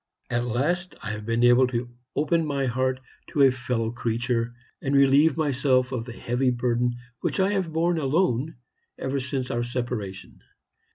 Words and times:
At 0.31 0.47
last 0.47 0.95
I 1.03 1.11
have 1.11 1.27
been 1.27 1.43
able 1.43 1.67
to 1.67 1.87
open 2.15 2.43
my 2.43 2.65
heart 2.65 2.99
to 3.29 3.43
a 3.43 3.51
fellow 3.51 3.91
creature, 3.91 4.55
and 4.81 4.95
relieve 4.95 5.37
myself 5.37 5.91
of 5.91 6.05
the 6.05 6.11
heavy 6.13 6.49
burden 6.49 6.95
which 7.19 7.39
I 7.39 7.51
have 7.51 7.71
borne 7.71 7.99
alone 7.99 8.55
ever 8.97 9.19
since 9.19 9.51
our 9.51 9.63
separation. 9.63 10.39